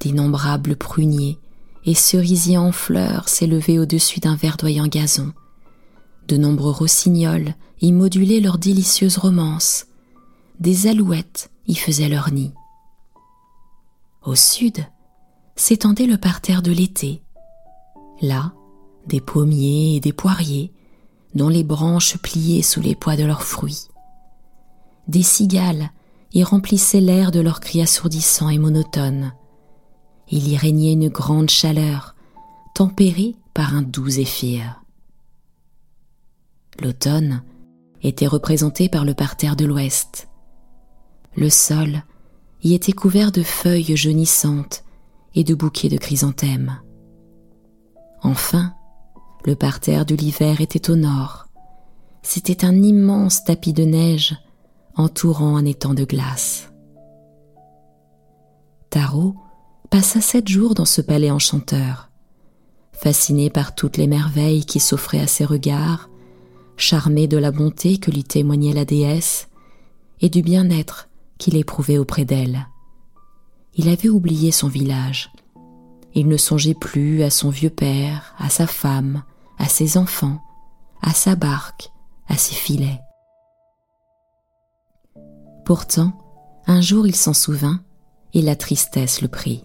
D'innombrables 0.00 0.76
pruniers 0.76 1.38
et 1.84 1.94
cerisiers 1.94 2.58
en 2.58 2.72
fleurs 2.72 3.28
s'élevaient 3.28 3.78
au-dessus 3.78 4.18
d'un 4.18 4.34
verdoyant 4.34 4.88
gazon. 4.88 5.32
De 6.26 6.36
nombreux 6.36 6.72
rossignols 6.72 7.54
y 7.80 7.92
modulaient 7.92 8.40
leurs 8.40 8.58
délicieuses 8.58 9.18
romances. 9.18 9.86
Des 10.58 10.88
alouettes 10.88 11.50
y 11.66 11.74
faisaient 11.74 12.08
leur 12.08 12.32
nid. 12.32 12.52
Au 14.24 14.34
sud 14.34 14.84
s'étendait 15.56 16.06
le 16.06 16.18
parterre 16.18 16.62
de 16.62 16.72
l'été. 16.72 17.22
Là, 18.20 18.52
des 19.06 19.20
pommiers 19.20 19.96
et 19.96 20.00
des 20.00 20.12
poiriers, 20.12 20.72
dont 21.34 21.48
les 21.48 21.64
branches 21.64 22.16
pliaient 22.18 22.62
sous 22.62 22.80
les 22.80 22.94
poids 22.94 23.16
de 23.16 23.24
leurs 23.24 23.42
fruits. 23.42 23.88
Des 25.08 25.22
cigales 25.22 25.90
y 26.32 26.42
remplissaient 26.42 27.00
l'air 27.00 27.30
de 27.30 27.40
leurs 27.40 27.60
cris 27.60 27.82
assourdissants 27.82 28.48
et 28.48 28.58
monotones. 28.58 29.32
Il 30.28 30.48
y 30.48 30.56
régnait 30.56 30.94
une 30.94 31.08
grande 31.08 31.50
chaleur, 31.50 32.14
tempérée 32.74 33.36
par 33.52 33.74
un 33.74 33.82
doux 33.82 34.08
zéphyr. 34.08 34.82
L'automne 36.80 37.42
était 38.02 38.26
représenté 38.26 38.88
par 38.88 39.04
le 39.04 39.14
parterre 39.14 39.56
de 39.56 39.64
l'ouest. 39.64 40.28
Le 41.36 41.50
sol 41.50 42.02
y 42.62 42.74
était 42.74 42.92
couvert 42.92 43.30
de 43.30 43.42
feuilles 43.42 43.96
jaunissantes 43.96 44.84
et 45.34 45.44
de 45.44 45.54
bouquets 45.54 45.88
de 45.88 45.96
chrysanthèmes. 45.96 46.80
Enfin, 48.22 48.74
le 49.44 49.54
parterre 49.54 50.06
de 50.06 50.14
l'hiver 50.14 50.60
était 50.60 50.90
au 50.90 50.96
nord. 50.96 51.46
C'était 52.22 52.64
un 52.64 52.82
immense 52.82 53.44
tapis 53.44 53.72
de 53.72 53.84
neige 53.84 54.36
entourant 54.96 55.56
un 55.56 55.64
étang 55.64 55.94
de 55.94 56.04
glace. 56.04 56.72
Taro 58.90 59.34
passa 59.90 60.20
sept 60.20 60.48
jours 60.48 60.74
dans 60.74 60.84
ce 60.84 61.00
palais 61.00 61.30
enchanteur, 61.30 62.10
fasciné 62.92 63.50
par 63.50 63.74
toutes 63.74 63.96
les 63.96 64.06
merveilles 64.06 64.64
qui 64.64 64.80
s'offraient 64.80 65.20
à 65.20 65.26
ses 65.26 65.44
regards, 65.44 66.08
charmé 66.76 67.26
de 67.26 67.36
la 67.36 67.50
bonté 67.50 67.98
que 67.98 68.10
lui 68.10 68.24
témoignait 68.24 68.72
la 68.72 68.84
déesse 68.84 69.48
et 70.20 70.28
du 70.28 70.42
bien-être 70.42 71.08
qu'il 71.38 71.56
éprouvait 71.56 71.98
auprès 71.98 72.24
d'elle. 72.24 72.68
Il 73.76 73.88
avait 73.88 74.08
oublié 74.08 74.52
son 74.52 74.68
village. 74.68 75.32
Il 76.14 76.28
ne 76.28 76.36
songeait 76.36 76.74
plus 76.74 77.22
à 77.22 77.30
son 77.30 77.50
vieux 77.50 77.70
père, 77.70 78.34
à 78.38 78.48
sa 78.48 78.66
femme, 78.66 79.24
à 79.58 79.66
ses 79.66 79.96
enfants, 79.96 80.40
à 81.02 81.12
sa 81.12 81.34
barque, 81.34 81.90
à 82.28 82.36
ses 82.36 82.54
filets. 82.54 83.00
Pourtant, 85.64 86.12
un 86.66 86.80
jour 86.80 87.06
il 87.06 87.16
s'en 87.16 87.34
souvint, 87.34 87.80
et 88.32 88.42
la 88.42 88.56
tristesse 88.56 89.22
le 89.22 89.28
prit. 89.28 89.64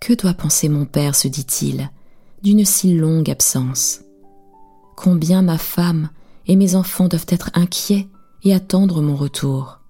Que 0.00 0.12
doit 0.14 0.34
penser 0.34 0.68
mon 0.68 0.84
père, 0.84 1.14
se 1.14 1.28
dit-il, 1.28 1.90
d'une 2.42 2.64
si 2.64 2.94
longue 2.94 3.30
absence 3.30 4.00
Combien 4.96 5.42
ma 5.42 5.58
femme 5.58 6.10
et 6.46 6.56
mes 6.56 6.74
enfants 6.74 7.08
doivent 7.08 7.26
être 7.28 7.50
inquiets 7.54 8.08
et 8.44 8.54
attendre 8.54 9.00
mon 9.00 9.16
retour. 9.16 9.80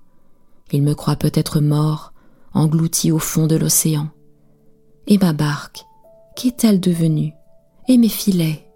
Ils 0.71 0.83
me 0.83 0.95
croient 0.95 1.17
peut-être 1.17 1.61
mort, 1.61 2.12
englouti 2.55 3.13
au 3.13 3.19
fond 3.19 3.47
de 3.47 3.57
l'océan. 3.57 4.09
Et 5.07 5.19
ma 5.19 5.33
barque, 5.33 5.85
qu'est-elle 6.37 6.81
devenue? 6.81 7.33
Et 7.89 7.99
mes 7.99 8.09
filets? 8.09 8.69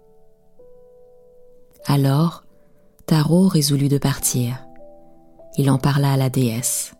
Alors, 1.85 2.43
Tarot 3.05 3.47
résolut 3.47 3.87
de 3.87 3.97
partir 3.97 4.67
il 5.57 5.71
en 5.71 5.79
parla 5.79 6.13
à 6.13 6.17
la 6.17 6.29
déesse. 6.29 6.93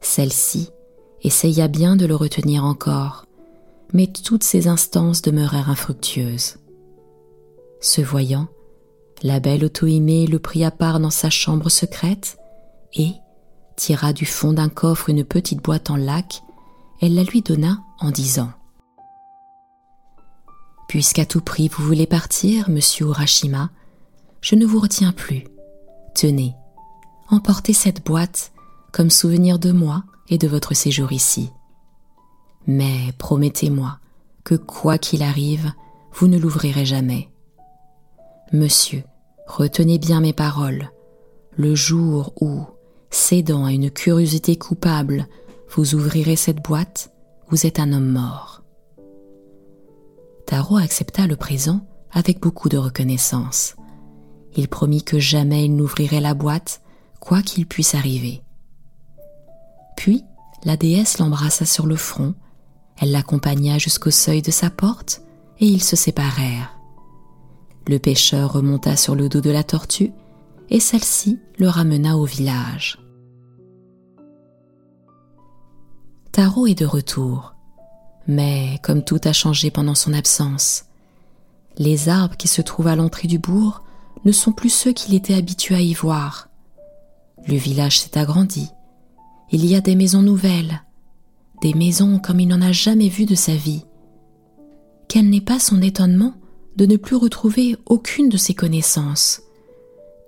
Celle-ci 0.00 0.70
essaya 1.22 1.68
bien 1.68 1.96
de 1.96 2.06
le 2.06 2.14
retenir 2.14 2.64
encore, 2.64 3.24
mais 3.92 4.06
toutes 4.06 4.44
ses 4.44 4.68
instances 4.68 5.22
demeurèrent 5.22 5.70
infructueuses. 5.70 6.58
Se 7.80 8.02
voyant, 8.02 8.46
la 9.22 9.40
belle 9.40 9.64
Otohime 9.64 10.26
le 10.30 10.38
prit 10.38 10.64
à 10.64 10.70
part 10.70 11.00
dans 11.00 11.10
sa 11.10 11.30
chambre 11.30 11.70
secrète 11.70 12.36
et 12.94 13.12
tira 13.76 14.12
du 14.12 14.26
fond 14.26 14.52
d'un 14.52 14.68
coffre 14.68 15.10
une 15.10 15.24
petite 15.24 15.62
boîte 15.62 15.90
en 15.90 15.96
lac. 15.96 16.42
Elle 17.00 17.14
la 17.14 17.22
lui 17.22 17.42
donna 17.42 17.78
en 18.00 18.10
disant 18.10 18.50
Puisqu'à 20.88 21.26
tout 21.26 21.40
prix 21.40 21.68
vous 21.68 21.84
voulez 21.84 22.06
partir, 22.06 22.70
monsieur 22.70 23.06
Urashima, 23.06 23.70
je 24.40 24.54
ne 24.54 24.64
vous 24.64 24.80
retiens 24.80 25.12
plus. 25.12 25.44
Tenez, 26.14 26.54
emportez 27.28 27.72
cette 27.72 28.04
boîte 28.04 28.52
comme 28.92 29.10
souvenir 29.10 29.58
de 29.58 29.72
moi 29.72 30.04
et 30.28 30.38
de 30.38 30.48
votre 30.48 30.74
séjour 30.74 31.12
ici. 31.12 31.50
Mais 32.66 33.12
promettez-moi 33.18 33.98
que 34.44 34.54
quoi 34.54 34.96
qu'il 34.96 35.22
arrive, 35.22 35.72
vous 36.14 36.28
ne 36.28 36.38
l'ouvrirez 36.38 36.86
jamais. 36.86 37.28
Monsieur, 38.52 39.02
retenez 39.46 39.98
bien 39.98 40.20
mes 40.20 40.32
paroles. 40.32 40.90
Le 41.56 41.74
jour 41.74 42.32
où, 42.40 42.64
cédant 43.16 43.64
à 43.64 43.72
une 43.72 43.90
curiosité 43.90 44.56
coupable, 44.56 45.26
vous 45.74 45.94
ouvrirez 45.94 46.36
cette 46.36 46.62
boîte, 46.62 47.10
vous 47.48 47.66
êtes 47.66 47.80
un 47.80 47.92
homme 47.92 48.10
mort. 48.10 48.62
Tarot 50.46 50.76
accepta 50.76 51.26
le 51.26 51.36
présent 51.36 51.80
avec 52.12 52.40
beaucoup 52.40 52.68
de 52.68 52.76
reconnaissance. 52.76 53.74
Il 54.54 54.68
promit 54.68 55.02
que 55.02 55.18
jamais 55.18 55.64
il 55.64 55.74
n'ouvrirait 55.74 56.20
la 56.20 56.34
boîte, 56.34 56.82
quoi 57.18 57.42
qu'il 57.42 57.66
puisse 57.66 57.94
arriver. 57.94 58.42
Puis, 59.96 60.22
la 60.64 60.76
déesse 60.76 61.18
l'embrassa 61.18 61.64
sur 61.64 61.86
le 61.86 61.96
front, 61.96 62.34
elle 62.98 63.12
l'accompagna 63.12 63.78
jusqu'au 63.78 64.10
seuil 64.10 64.42
de 64.42 64.50
sa 64.50 64.70
porte, 64.70 65.22
et 65.58 65.66
ils 65.66 65.82
se 65.82 65.96
séparèrent. 65.96 66.78
Le 67.88 67.98
pêcheur 67.98 68.52
remonta 68.52 68.96
sur 68.96 69.14
le 69.14 69.28
dos 69.28 69.40
de 69.40 69.50
la 69.50 69.64
tortue, 69.64 70.12
et 70.70 70.80
celle-ci 70.80 71.38
le 71.58 71.68
ramena 71.68 72.16
au 72.16 72.24
village. 72.24 72.98
Tarot 76.36 76.66
est 76.66 76.74
de 76.74 76.84
retour, 76.84 77.54
mais 78.26 78.78
comme 78.82 79.02
tout 79.02 79.22
a 79.24 79.32
changé 79.32 79.70
pendant 79.70 79.94
son 79.94 80.12
absence, 80.12 80.84
les 81.78 82.10
arbres 82.10 82.36
qui 82.36 82.46
se 82.46 82.60
trouvent 82.60 82.88
à 82.88 82.94
l'entrée 82.94 83.26
du 83.26 83.38
bourg 83.38 83.84
ne 84.26 84.32
sont 84.32 84.52
plus 84.52 84.68
ceux 84.68 84.92
qu'il 84.92 85.14
était 85.14 85.32
habitué 85.32 85.76
à 85.76 85.80
y 85.80 85.94
voir. 85.94 86.50
Le 87.48 87.56
village 87.56 88.00
s'est 88.00 88.18
agrandi. 88.18 88.68
Il 89.50 89.64
y 89.64 89.74
a 89.74 89.80
des 89.80 89.94
maisons 89.94 90.20
nouvelles, 90.20 90.82
des 91.62 91.72
maisons 91.72 92.18
comme 92.18 92.40
il 92.40 92.48
n'en 92.48 92.60
a 92.60 92.70
jamais 92.70 93.08
vu 93.08 93.24
de 93.24 93.34
sa 93.34 93.54
vie. 93.54 93.86
Quel 95.08 95.30
n'est 95.30 95.40
pas 95.40 95.58
son 95.58 95.80
étonnement 95.80 96.34
de 96.76 96.84
ne 96.84 96.98
plus 96.98 97.16
retrouver 97.16 97.78
aucune 97.86 98.28
de 98.28 98.36
ses 98.36 98.52
connaissances? 98.52 99.40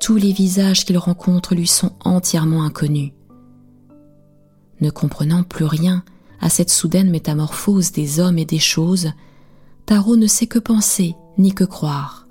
Tous 0.01 0.17
les 0.17 0.33
visages 0.33 0.87
qu'il 0.87 0.97
rencontre 0.97 1.55
lui 1.55 1.67
sont 1.67 1.93
entièrement 2.03 2.63
inconnus. 2.63 3.13
Ne 4.81 4.91
comprenant 4.91 5.43
plus 5.43 5.65
rien 5.65 6.05
à 6.41 6.49
cette 6.49 6.71
soudaine 6.71 7.11
métamorphose 7.11 7.93
des 7.93 8.21
hommes 8.21 8.39
et 8.39 8.45
des 8.45 8.59
choses, 8.59 9.13
Tarot 9.87 10.17
ne 10.17 10.27
sait 10.27 10.47
que 10.47 10.59
penser 10.59 11.17
ni 11.37 11.53
que 11.53 11.65
croire. 11.65 12.27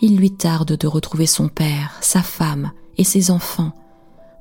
Il 0.00 0.16
lui 0.16 0.30
tarde 0.30 0.76
de 0.76 0.86
retrouver 0.86 1.26
son 1.26 1.48
père, 1.48 1.96
sa 2.00 2.22
femme 2.22 2.72
et 2.98 3.04
ses 3.04 3.30
enfants 3.30 3.72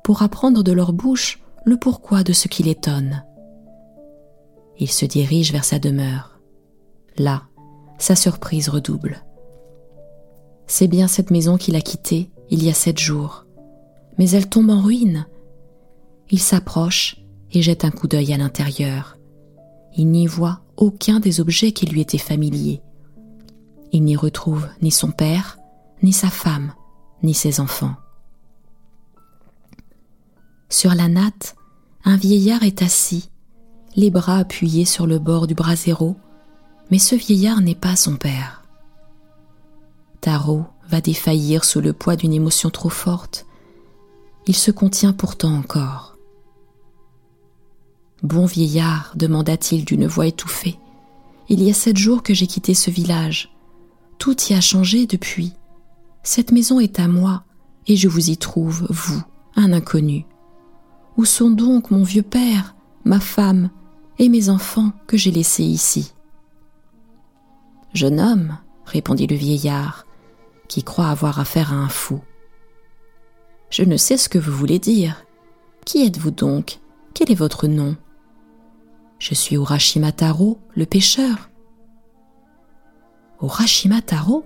pour 0.03 0.21
apprendre 0.21 0.63
de 0.63 0.71
leur 0.71 0.93
bouche 0.93 1.39
le 1.65 1.77
pourquoi 1.77 2.23
de 2.23 2.33
ce 2.33 2.47
qui 2.47 2.63
l'étonne. 2.63 3.23
Il 4.77 4.91
se 4.91 5.05
dirige 5.05 5.51
vers 5.51 5.63
sa 5.63 5.79
demeure. 5.79 6.39
Là, 7.17 7.43
sa 7.97 8.15
surprise 8.15 8.69
redouble. 8.69 9.23
C'est 10.67 10.87
bien 10.87 11.07
cette 11.07 11.31
maison 11.31 11.57
qu'il 11.57 11.75
a 11.75 11.81
quittée 11.81 12.29
il 12.49 12.63
y 12.63 12.69
a 12.69 12.73
sept 12.73 12.99
jours, 12.99 13.45
mais 14.17 14.29
elle 14.31 14.47
tombe 14.47 14.69
en 14.69 14.81
ruine. 14.81 15.25
Il 16.29 16.39
s'approche 16.39 17.17
et 17.51 17.61
jette 17.61 17.85
un 17.85 17.91
coup 17.91 18.07
d'œil 18.07 18.33
à 18.33 18.37
l'intérieur. 18.37 19.17
Il 19.95 20.09
n'y 20.09 20.27
voit 20.27 20.61
aucun 20.77 21.19
des 21.19 21.39
objets 21.39 21.71
qui 21.71 21.85
lui 21.85 22.01
étaient 22.01 22.17
familiers. 22.17 22.81
Il 23.91 24.03
n'y 24.03 24.15
retrouve 24.15 24.67
ni 24.81 24.91
son 24.91 25.11
père, 25.11 25.57
ni 26.03 26.11
sa 26.11 26.29
femme, 26.29 26.73
ni 27.23 27.33
ses 27.33 27.59
enfants. 27.59 27.95
Sur 30.69 30.93
la 30.95 31.07
natte, 31.07 31.55
un 32.03 32.17
vieillard 32.17 32.63
est 32.63 32.81
assis, 32.81 33.29
les 33.95 34.11
bras 34.11 34.37
appuyés 34.37 34.85
sur 34.85 35.07
le 35.07 35.19
bord 35.19 35.47
du 35.47 35.55
brasero, 35.55 36.17
mais 36.91 36.99
ce 36.99 37.15
vieillard 37.15 37.61
n'est 37.61 37.75
pas 37.75 37.95
son 37.95 38.17
père. 38.17 38.63
Tarot 40.21 40.65
va 40.89 41.01
défaillir 41.01 41.63
sous 41.63 41.81
le 41.81 41.93
poids 41.93 42.15
d'une 42.15 42.33
émotion 42.33 42.69
trop 42.69 42.89
forte. 42.89 43.45
Il 44.47 44.55
se 44.55 44.71
contient 44.71 45.13
pourtant 45.13 45.55
encore. 45.55 46.04
Bon 48.25 48.47
vieillard, 48.47 49.11
demanda-t-il 49.15 49.85
d'une 49.85 50.07
voix 50.07 50.25
étouffée, 50.25 50.79
il 51.47 51.61
y 51.61 51.69
a 51.69 51.75
sept 51.75 51.95
jours 51.95 52.23
que 52.23 52.33
j'ai 52.33 52.47
quitté 52.47 52.73
ce 52.73 52.89
village. 52.89 53.55
Tout 54.17 54.35
y 54.49 54.53
a 54.53 54.61
changé 54.61 55.05
depuis. 55.05 55.53
Cette 56.23 56.51
maison 56.51 56.79
est 56.79 56.99
à 56.99 57.07
moi, 57.07 57.43
et 57.85 57.95
je 57.95 58.07
vous 58.07 58.31
y 58.31 58.37
trouve, 58.37 58.87
vous, 58.89 59.21
un 59.55 59.71
inconnu. 59.73 60.25
Où 61.17 61.25
sont 61.25 61.51
donc 61.51 61.91
mon 61.91 62.01
vieux 62.01 62.23
père, 62.23 62.75
ma 63.03 63.19
femme 63.19 63.69
et 64.17 64.27
mes 64.27 64.49
enfants 64.49 64.91
que 65.05 65.17
j'ai 65.17 65.29
laissés 65.29 65.63
ici? 65.63 66.11
Jeune 67.93 68.19
homme, 68.19 68.57
répondit 68.87 69.27
le 69.27 69.35
vieillard, 69.35 70.07
qui 70.67 70.81
croit 70.81 71.09
avoir 71.09 71.39
affaire 71.39 71.73
à 71.73 71.75
un 71.75 71.89
fou. 71.89 72.21
Je 73.69 73.83
ne 73.83 73.97
sais 73.97 74.17
ce 74.17 74.29
que 74.29 74.39
vous 74.39 74.51
voulez 74.51 74.79
dire. 74.79 75.23
Qui 75.85 76.07
êtes-vous 76.07 76.31
donc? 76.31 76.79
Quel 77.13 77.31
est 77.31 77.35
votre 77.35 77.67
nom? 77.67 77.95
Je 79.19 79.33
suis 79.33 79.55
Urashima 79.55 80.11
Taro, 80.11 80.59
le 80.75 80.85
pêcheur. 80.85 81.49
Urashima 83.41 84.01
Taro? 84.01 84.45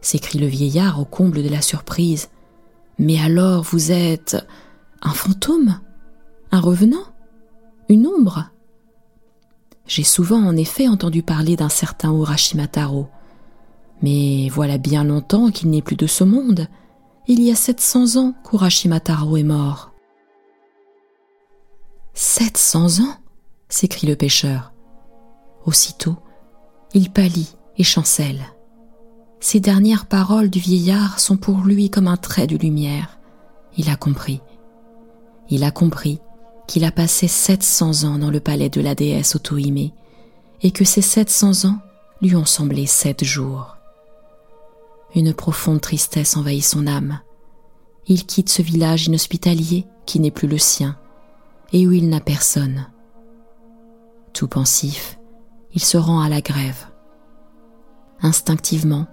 s'écrie 0.00 0.38
le 0.38 0.46
vieillard 0.46 1.00
au 1.00 1.04
comble 1.04 1.42
de 1.42 1.48
la 1.48 1.62
surprise. 1.62 2.28
Mais 2.98 3.18
alors 3.20 3.62
vous 3.62 3.90
êtes 3.90 4.36
un 5.02 5.12
fantôme? 5.12 5.80
Un 6.52 6.60
revenant? 6.60 7.04
Une 7.88 8.06
ombre? 8.06 8.50
J'ai 9.86 10.04
souvent 10.04 10.42
en 10.42 10.56
effet 10.56 10.88
entendu 10.88 11.22
parler 11.22 11.56
d'un 11.56 11.68
certain 11.68 12.12
Urashima 12.12 12.66
Taro, 12.66 13.08
mais 14.02 14.48
voilà 14.48 14.78
bien 14.78 15.04
longtemps 15.04 15.50
qu'il 15.50 15.70
n'est 15.70 15.82
plus 15.82 15.96
de 15.96 16.06
ce 16.06 16.24
monde. 16.24 16.68
Il 17.26 17.42
y 17.42 17.50
a 17.50 17.54
700 17.54 18.16
ans 18.16 18.34
qu'Urashima 18.44 19.00
Taro 19.00 19.36
est 19.36 19.42
mort. 19.42 19.92
700 22.14 23.00
ans? 23.00 23.16
S'écrie 23.74 24.06
le 24.06 24.14
pêcheur. 24.14 24.72
Aussitôt, 25.66 26.16
il 26.94 27.10
pâlit 27.10 27.56
et 27.76 27.82
chancelle. 27.82 28.44
Ces 29.40 29.58
dernières 29.58 30.06
paroles 30.06 30.48
du 30.48 30.60
vieillard 30.60 31.18
sont 31.18 31.36
pour 31.36 31.58
lui 31.64 31.90
comme 31.90 32.06
un 32.06 32.16
trait 32.16 32.46
de 32.46 32.56
lumière. 32.56 33.18
Il 33.76 33.90
a 33.90 33.96
compris. 33.96 34.40
Il 35.50 35.64
a 35.64 35.72
compris 35.72 36.20
qu'il 36.68 36.84
a 36.84 36.92
passé 36.92 37.26
700 37.26 38.04
ans 38.04 38.18
dans 38.18 38.30
le 38.30 38.38
palais 38.38 38.68
de 38.68 38.80
la 38.80 38.94
déesse 38.94 39.34
Otohime 39.34 39.90
et 40.62 40.70
que 40.70 40.84
ces 40.84 41.02
700 41.02 41.68
ans 41.68 41.78
lui 42.22 42.36
ont 42.36 42.46
semblé 42.46 42.86
sept 42.86 43.24
jours. 43.24 43.76
Une 45.16 45.34
profonde 45.34 45.80
tristesse 45.80 46.36
envahit 46.36 46.64
son 46.64 46.86
âme. 46.86 47.20
Il 48.06 48.24
quitte 48.24 48.50
ce 48.50 48.62
village 48.62 49.08
inhospitalier 49.08 49.84
qui 50.06 50.20
n'est 50.20 50.30
plus 50.30 50.48
le 50.48 50.58
sien 50.58 50.96
et 51.72 51.88
où 51.88 51.92
il 51.92 52.08
n'a 52.08 52.20
personne. 52.20 52.86
Tout 54.34 54.48
pensif, 54.48 55.16
il 55.74 55.82
se 55.82 55.96
rend 55.96 56.20
à 56.20 56.28
la 56.28 56.40
grève. 56.40 56.88
Instinctivement, 58.20 59.06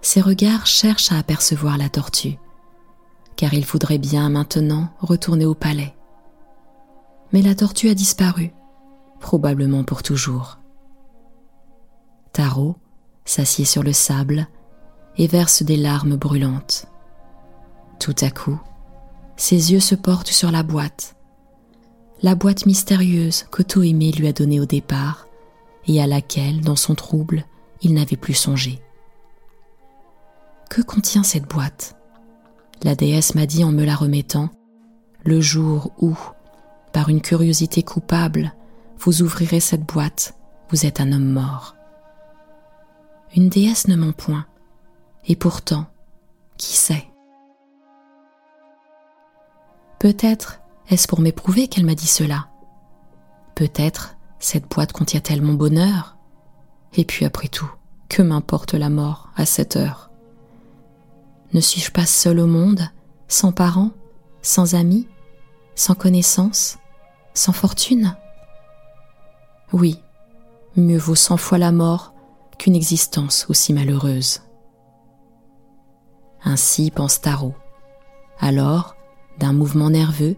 ses 0.00 0.22
regards 0.22 0.66
cherchent 0.66 1.12
à 1.12 1.18
apercevoir 1.18 1.76
la 1.76 1.90
tortue, 1.90 2.38
car 3.36 3.52
il 3.52 3.66
voudrait 3.66 3.98
bien 3.98 4.30
maintenant 4.30 4.88
retourner 5.00 5.44
au 5.44 5.54
palais. 5.54 5.94
Mais 7.32 7.42
la 7.42 7.54
tortue 7.54 7.90
a 7.90 7.94
disparu, 7.94 8.54
probablement 9.20 9.84
pour 9.84 10.02
toujours. 10.02 10.58
Tarot 12.32 12.76
s'assied 13.26 13.66
sur 13.66 13.82
le 13.82 13.92
sable 13.92 14.46
et 15.18 15.26
verse 15.26 15.62
des 15.62 15.76
larmes 15.76 16.16
brûlantes. 16.16 16.86
Tout 18.00 18.16
à 18.22 18.30
coup, 18.30 18.58
ses 19.36 19.72
yeux 19.72 19.80
se 19.80 19.94
portent 19.94 20.28
sur 20.28 20.50
la 20.50 20.62
boîte, 20.62 21.13
la 22.22 22.34
boîte 22.34 22.66
mystérieuse 22.66 23.44
qu'Auto-Aimé 23.50 24.12
lui 24.12 24.26
a 24.26 24.32
donnée 24.32 24.60
au 24.60 24.66
départ 24.66 25.28
et 25.86 26.02
à 26.02 26.06
laquelle, 26.06 26.60
dans 26.62 26.76
son 26.76 26.94
trouble, 26.94 27.44
il 27.82 27.92
n'avait 27.94 28.16
plus 28.16 28.34
songé. 28.34 28.80
Que 30.70 30.80
contient 30.80 31.22
cette 31.22 31.48
boîte? 31.48 31.96
La 32.82 32.94
déesse 32.94 33.34
m'a 33.34 33.46
dit 33.46 33.64
en 33.64 33.72
me 33.72 33.84
la 33.84 33.94
remettant, 33.94 34.50
le 35.24 35.40
jour 35.40 35.92
où, 35.98 36.16
par 36.92 37.08
une 37.08 37.20
curiosité 37.20 37.82
coupable, 37.82 38.54
vous 38.98 39.22
ouvrirez 39.22 39.60
cette 39.60 39.84
boîte, 39.84 40.34
vous 40.70 40.86
êtes 40.86 41.00
un 41.00 41.12
homme 41.12 41.30
mort. 41.30 41.76
Une 43.36 43.48
déesse 43.48 43.88
ne 43.88 43.96
ment 43.96 44.12
point, 44.12 44.46
et 45.26 45.36
pourtant, 45.36 45.86
qui 46.56 46.76
sait? 46.76 47.04
Peut-être 49.98 50.60
est-ce 50.90 51.08
pour 51.08 51.20
m'éprouver 51.20 51.68
qu'elle 51.68 51.86
m'a 51.86 51.94
dit 51.94 52.06
cela? 52.06 52.48
Peut-être 53.54 54.16
cette 54.38 54.68
boîte 54.68 54.92
contient-elle 54.92 55.42
mon 55.42 55.54
bonheur? 55.54 56.16
Et 56.94 57.04
puis 57.04 57.24
après 57.24 57.48
tout, 57.48 57.70
que 58.08 58.22
m'importe 58.22 58.74
la 58.74 58.90
mort 58.90 59.30
à 59.36 59.46
cette 59.46 59.76
heure? 59.76 60.10
Ne 61.52 61.60
suis-je 61.60 61.90
pas 61.90 62.06
seule 62.06 62.40
au 62.40 62.46
monde, 62.46 62.88
sans 63.28 63.52
parents, 63.52 63.90
sans 64.42 64.74
amis, 64.74 65.08
sans 65.74 65.94
connaissances 65.94 66.78
sans 67.34 67.52
fortune? 67.52 68.16
Oui, 69.72 70.00
mieux 70.76 70.98
vaut 70.98 71.16
cent 71.16 71.36
fois 71.36 71.58
la 71.58 71.72
mort 71.72 72.14
qu'une 72.58 72.76
existence 72.76 73.46
aussi 73.48 73.72
malheureuse. 73.72 74.42
Ainsi 76.44 76.90
pense 76.90 77.20
Tarot. 77.20 77.54
Alors, 78.38 78.94
d'un 79.38 79.52
mouvement 79.52 79.90
nerveux, 79.90 80.36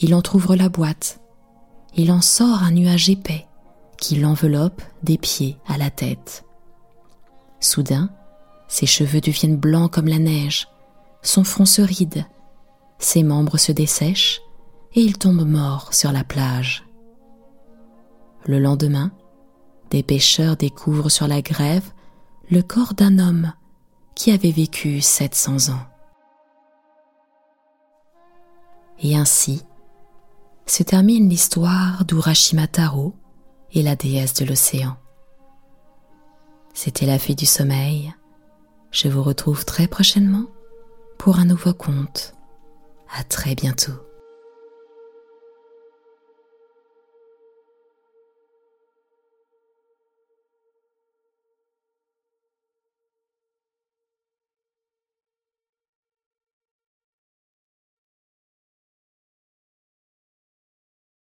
il 0.00 0.14
entr'ouvre 0.14 0.56
la 0.56 0.68
boîte. 0.68 1.20
Il 1.94 2.12
en 2.12 2.20
sort 2.20 2.62
un 2.62 2.72
nuage 2.72 3.08
épais 3.08 3.46
qui 3.98 4.16
l'enveloppe 4.16 4.82
des 5.02 5.18
pieds 5.18 5.56
à 5.66 5.78
la 5.78 5.90
tête. 5.90 6.44
Soudain, 7.60 8.10
ses 8.68 8.86
cheveux 8.86 9.20
deviennent 9.20 9.56
blancs 9.56 9.90
comme 9.90 10.08
la 10.08 10.18
neige, 10.18 10.68
son 11.22 11.44
front 11.44 11.64
se 11.64 11.82
ride, 11.82 12.26
ses 12.98 13.22
membres 13.22 13.56
se 13.56 13.72
dessèchent 13.72 14.40
et 14.94 15.00
il 15.00 15.18
tombe 15.18 15.46
mort 15.46 15.94
sur 15.94 16.12
la 16.12 16.24
plage. 16.24 16.84
Le 18.44 18.58
lendemain, 18.58 19.12
des 19.90 20.02
pêcheurs 20.02 20.56
découvrent 20.56 21.10
sur 21.10 21.28
la 21.28 21.42
grève 21.42 21.90
le 22.50 22.62
corps 22.62 22.94
d'un 22.94 23.18
homme 23.18 23.52
qui 24.14 24.30
avait 24.30 24.50
vécu 24.50 25.00
700 25.00 25.72
ans. 25.72 25.86
Et 29.00 29.16
ainsi 29.16 29.62
se 30.66 30.82
termine 30.82 31.28
l'histoire 31.28 32.04
d'Urashima 32.04 32.66
Taro 32.66 33.14
et 33.72 33.82
la 33.82 33.96
déesse 33.96 34.34
de 34.34 34.44
l'océan. 34.44 34.96
C'était 36.74 37.06
la 37.06 37.18
fille 37.18 37.36
du 37.36 37.46
sommeil. 37.46 38.12
Je 38.90 39.08
vous 39.08 39.22
retrouve 39.22 39.64
très 39.64 39.86
prochainement 39.86 40.46
pour 41.18 41.38
un 41.38 41.44
nouveau 41.44 41.72
conte. 41.72 42.34
À 43.16 43.22
très 43.24 43.54
bientôt. 43.54 44.05